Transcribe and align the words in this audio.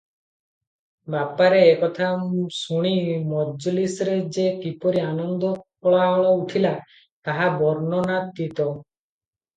ବାପରେ!" 1.15 1.57
ଏ 1.65 1.75
କଥା 1.81 2.07
ଶୁଣି 2.59 2.93
ମଜଲିସରେ 3.33 4.17
ଯେ 4.39 4.47
କିପରି 4.65 5.05
ଆନନ୍ଦ 5.11 5.53
କୋଳାହଳ 5.61 6.33
ଉଠିଲା, 6.41 6.73
ତାହା 7.31 7.51
ବର୍ଣ୍ଣନାତୀତ। 7.61 8.69